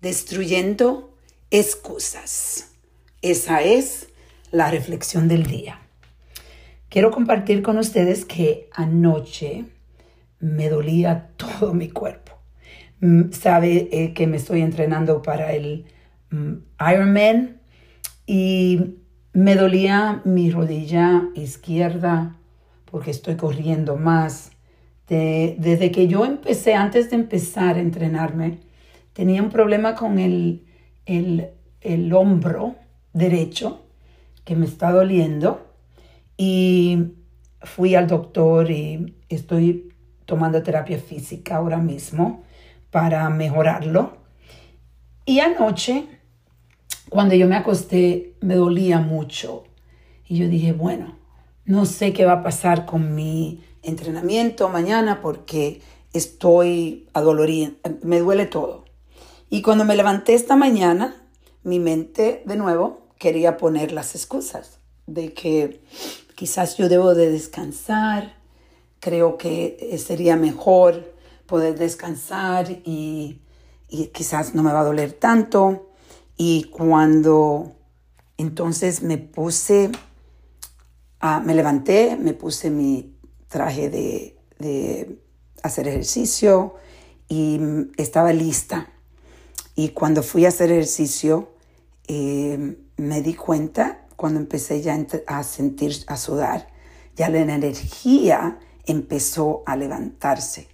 [0.00, 1.14] Destruyendo
[1.50, 2.72] excusas.
[3.20, 4.08] Esa es
[4.50, 5.78] la reflexión del día.
[6.88, 9.66] Quiero compartir con ustedes que anoche
[10.38, 12.32] me dolía todo mi cuerpo.
[13.00, 15.84] Mm, sabe eh, que me estoy entrenando para el
[16.30, 16.54] mm,
[16.92, 17.60] Ironman
[18.26, 18.96] y
[19.34, 22.36] me dolía mi rodilla izquierda
[22.86, 24.52] porque estoy corriendo más.
[25.08, 28.60] desde que yo empecé, antes de empezar a entrenarme,
[29.12, 30.64] tenía un problema con el,
[31.06, 32.76] el, hombro
[33.12, 33.84] derecho
[34.44, 35.66] que me está doliendo
[36.36, 37.12] y
[37.62, 39.92] fui al doctor y estoy
[40.24, 42.44] tomando terapia física ahora mismo
[42.90, 44.18] para mejorarlo.
[45.26, 46.06] Y anoche,
[47.08, 49.64] cuando yo me acosté, me dolía mucho.
[50.26, 51.16] Y yo dije, bueno,
[51.64, 55.80] no sé qué va a pasar con mi entrenamiento mañana porque
[56.12, 57.70] estoy adolorida,
[58.02, 58.79] me duele todo.
[59.52, 61.16] Y cuando me levanté esta mañana,
[61.64, 65.82] mi mente de nuevo quería poner las excusas de que
[66.36, 68.36] quizás yo debo de descansar,
[69.00, 71.14] creo que sería mejor
[71.46, 73.42] poder descansar y,
[74.12, 75.90] quizás no me va a doler tanto.
[76.36, 77.72] Y cuando
[78.38, 79.90] entonces me puse,
[81.44, 83.16] me levanté, me puse mi
[83.48, 85.18] traje de, de
[85.64, 86.76] hacer ejercicio
[87.28, 87.60] y
[87.96, 88.88] estaba lista
[89.82, 91.54] y cuando fui a hacer ejercicio,
[92.06, 94.94] eh, me di cuenta, cuando empecé ya
[95.26, 96.66] a sentir, a sudar,
[97.16, 100.68] ya la energía empezó a levantarse.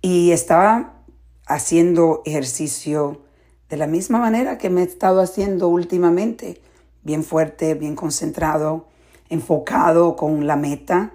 [0.00, 1.02] Y estaba
[1.44, 3.22] haciendo ejercicio
[3.68, 6.60] de la misma manera que me he estado haciendo últimamente,
[7.02, 8.86] bien fuerte, bien concentrado,
[9.28, 11.14] enfocado con la meta.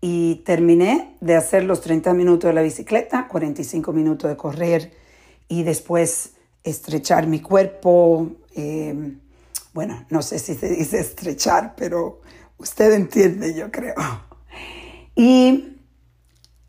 [0.00, 4.92] Y terminé de hacer los 30 minutos de la bicicleta, 45 minutos de correr
[5.46, 6.33] y después
[6.64, 8.30] estrechar mi cuerpo.
[8.56, 9.16] Eh,
[9.72, 12.20] bueno, no sé si se dice estrechar, pero
[12.58, 13.94] usted entiende, yo creo.
[15.14, 15.78] Y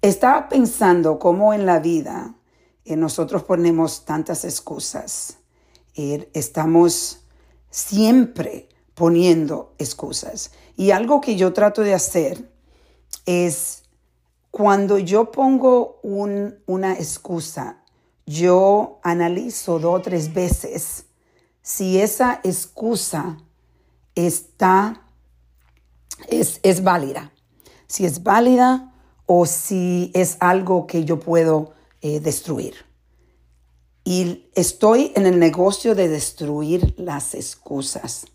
[0.02, 2.36] estaba pensando cómo en la vida
[2.84, 5.38] eh, nosotros ponemos tantas excusas.
[5.96, 7.26] Eh, estamos
[7.72, 10.52] siempre poniendo excusas.
[10.76, 12.52] Y algo que yo trato de hacer
[13.26, 13.84] es
[14.52, 17.85] cuando yo pongo una excusa
[18.26, 21.06] yo analizo dos o tres veces
[21.62, 23.38] si esa excusa
[24.14, 25.02] está,
[26.28, 27.32] es, es válida,
[27.88, 28.94] si es válida
[29.26, 32.76] o si es algo que yo puedo eh, destruir.
[34.04, 38.28] Y estoy en el negocio de destruir las excusas,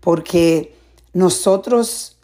[0.00, 0.74] porque
[1.12, 2.16] nosotros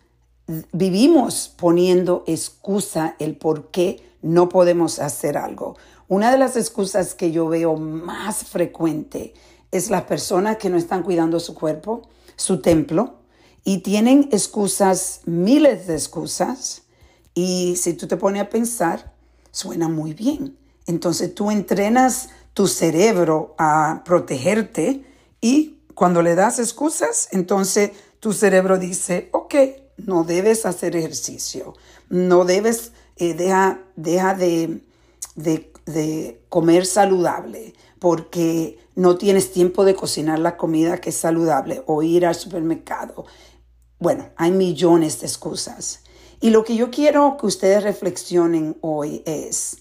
[0.73, 5.77] vivimos poniendo excusa el por qué no podemos hacer algo.
[6.09, 9.35] Una de las excusas que yo veo más frecuente
[9.71, 12.03] es las personas que no están cuidando su cuerpo,
[12.37, 13.21] su templo,
[13.65, 16.83] y tienen excusas, miles de excusas,
[17.35, 19.13] y si tú te pones a pensar,
[19.51, 20.57] suena muy bien.
[20.87, 25.05] Entonces tú entrenas tu cerebro a protegerte
[25.41, 29.55] y cuando le das excusas, entonces tu cerebro dice, ok,
[29.99, 31.75] no debes hacer ejercicio,
[32.09, 34.83] no debes eh, deja, deja de,
[35.37, 42.03] de, comer saludable porque no tienes tiempo de cocinar la comida que es saludable o
[42.03, 43.25] ir al supermercado.
[43.99, 46.01] Bueno, hay millones de excusas.
[46.41, 49.79] Y lo que yo quiero que ustedes reflexionen hoy es,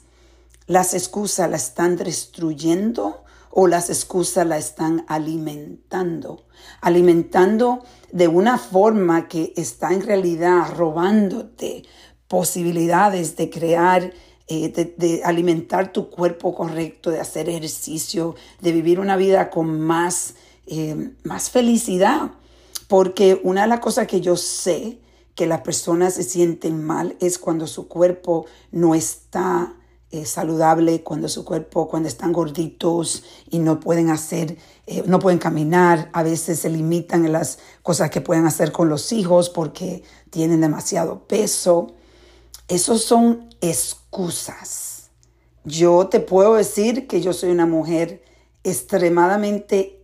[0.67, 6.45] ¿las excusas las están destruyendo o las excusas las están alimentando?
[6.79, 11.83] Alimentando de una forma que está en realidad robándote
[12.35, 14.11] posibilidades de crear,
[14.49, 20.33] eh, de, alimentar tu cuerpo correcto, de hacer ejercicio, de vivir una vida con más,
[20.67, 22.31] eh, más felicidad.
[22.89, 24.99] Porque una de las cosas que yo sé
[25.33, 29.73] que las personas se sienten mal es cuando su cuerpo no está
[30.11, 34.57] eh, saludable, cuando su cuerpo, cuando están gorditos y no pueden hacer,
[35.05, 39.13] no pueden caminar, a veces se limitan en las cosas que pueden hacer con los
[39.13, 41.95] hijos porque tienen demasiado peso.
[42.67, 45.11] Esos son excusas.
[45.65, 48.23] Yo te puedo decir que yo soy una mujer
[48.63, 50.03] extremadamente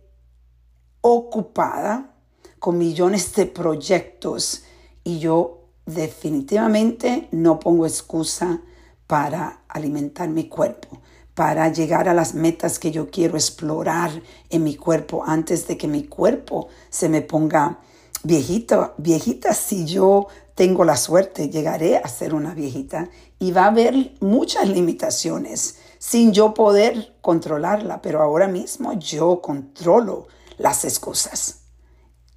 [1.00, 2.14] ocupada
[2.60, 4.62] con millones de proyectos
[5.02, 8.62] y yo definitivamente no pongo excusa
[9.08, 11.00] para alimentar mi cuerpo,
[11.34, 15.88] para llegar a las metas que yo quiero explorar en mi cuerpo antes de que
[15.88, 17.80] mi cuerpo se me ponga
[18.24, 23.08] viejita, viejita si yo tengo la suerte, llegaré a ser una viejita
[23.38, 30.26] y va a haber muchas limitaciones sin yo poder controlarla, pero ahora mismo yo controlo
[30.58, 31.62] las excusas.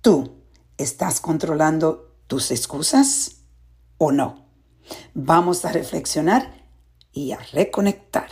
[0.01, 0.35] ¿Tú
[0.77, 3.37] estás controlando tus excusas
[3.97, 4.45] o no?
[5.13, 6.69] Vamos a reflexionar
[7.11, 8.29] y a reconectar.